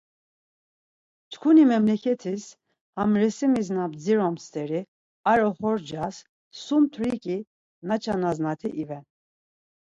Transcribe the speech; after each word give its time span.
Çkuni 1.31 1.63
memleketiz 1.73 2.43
ham 2.95 3.11
resimiz 3.21 3.67
na 3.75 3.83
bdziromt 3.91 4.39
steri 4.47 4.81
ar 5.31 5.39
oxorcaz 5.49 6.15
sum 6.63 6.83
t̆rik̆i 6.93 7.37
naçanaznati 7.87 8.69
iven. 8.81 9.03